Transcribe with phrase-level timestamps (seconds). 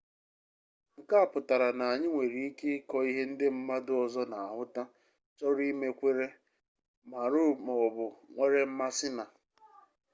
[0.99, 4.83] nke a pụtara na anyị nwere ike ịkọ ihe ndị mmadu ọzọ na-ahụta
[5.37, 6.27] chọrọ ime kweere
[7.09, 9.23] maara maọbu nwere mmasi na